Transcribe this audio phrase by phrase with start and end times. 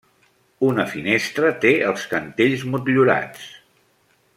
[0.69, 3.49] Una finestra té els cantells motllurats.